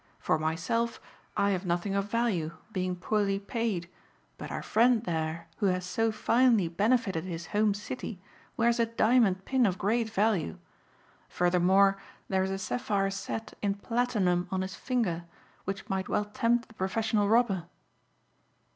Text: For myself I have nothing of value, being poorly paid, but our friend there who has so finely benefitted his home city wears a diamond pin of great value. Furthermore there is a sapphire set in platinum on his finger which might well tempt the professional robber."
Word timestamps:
For 0.17 0.39
myself 0.39 0.99
I 1.37 1.51
have 1.51 1.63
nothing 1.63 1.93
of 1.93 2.09
value, 2.09 2.57
being 2.71 2.95
poorly 2.95 3.37
paid, 3.37 3.87
but 4.39 4.49
our 4.49 4.63
friend 4.63 5.03
there 5.03 5.47
who 5.57 5.67
has 5.67 5.85
so 5.85 6.11
finely 6.11 6.67
benefitted 6.67 7.23
his 7.25 7.45
home 7.53 7.75
city 7.75 8.19
wears 8.57 8.79
a 8.79 8.87
diamond 8.87 9.45
pin 9.45 9.63
of 9.67 9.77
great 9.77 10.09
value. 10.09 10.57
Furthermore 11.29 11.99
there 12.29 12.41
is 12.41 12.49
a 12.49 12.57
sapphire 12.57 13.11
set 13.11 13.53
in 13.61 13.75
platinum 13.75 14.47
on 14.49 14.63
his 14.63 14.73
finger 14.73 15.25
which 15.65 15.87
might 15.87 16.09
well 16.09 16.25
tempt 16.25 16.67
the 16.69 16.73
professional 16.73 17.29
robber." 17.29 17.65